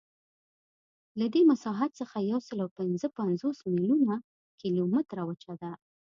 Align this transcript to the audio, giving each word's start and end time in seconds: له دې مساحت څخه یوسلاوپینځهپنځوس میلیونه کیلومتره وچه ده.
له 1.19 1.25
دې 1.33 1.41
مساحت 1.51 1.91
څخه 2.01 2.17
یوسلاوپینځهپنځوس 2.31 3.57
میلیونه 3.75 4.15
کیلومتره 4.61 5.21
وچه 5.29 5.53
ده. 5.61 5.71